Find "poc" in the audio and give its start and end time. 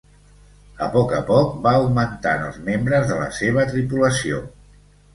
0.95-1.13, 1.27-1.53